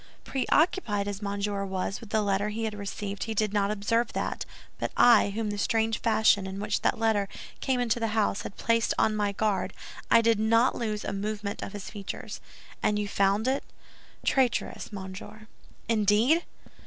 "Preoccupied 0.23 1.07
as 1.07 1.21
Monsieur 1.21 1.63
was 1.63 2.01
with 2.01 2.09
the 2.09 2.23
letter 2.23 2.49
he 2.49 2.63
had 2.63 2.73
received, 2.73 3.25
he 3.25 3.35
did 3.35 3.53
not 3.53 3.69
observe 3.69 4.13
that; 4.13 4.45
but 4.79 4.91
I, 4.97 5.29
whom 5.29 5.51
the 5.51 5.59
strange 5.59 5.99
fashion 5.99 6.47
in 6.47 6.59
which 6.59 6.81
that 6.81 6.97
letter 6.97 7.29
came 7.59 7.79
into 7.79 7.99
the 7.99 8.07
house 8.17 8.41
had 8.41 8.57
placed 8.57 8.95
on 8.97 9.15
my 9.15 9.31
guard—I 9.31 10.21
did 10.21 10.39
not 10.39 10.73
lose 10.73 11.05
a 11.05 11.13
movement 11.13 11.61
of 11.61 11.73
his 11.73 11.91
features." 11.91 12.41
"And 12.81 12.97
you 12.97 13.07
found 13.07 13.47
it?" 13.47 13.63
"Traitorous, 14.25 14.91
monsieur." 14.91 15.45
"Indeed!" 15.87 16.45